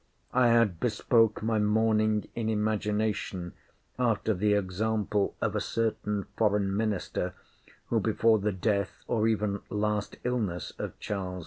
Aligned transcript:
I 0.33 0.47
had 0.47 0.79
bespoke 0.79 1.43
my 1.43 1.59
mourning 1.59 2.27
in 2.33 2.49
imagination, 2.49 3.53
after 3.99 4.33
the 4.33 4.55
example 4.55 5.35
of 5.41 5.55
a 5.55 5.61
certain 5.61 6.23
foreign 6.37 6.75
minister, 6.75 7.35
who, 7.89 7.99
before 7.99 8.39
the 8.39 8.51
death, 8.51 9.03
or 9.07 9.27
even 9.27 9.59
last 9.69 10.17
illness 10.23 10.71
of 10.79 10.99
Charles 10.99 11.35
II. 11.35 11.39